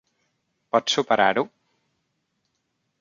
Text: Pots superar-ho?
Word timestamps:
Pots 0.75 0.95
superar-ho? 0.97 1.45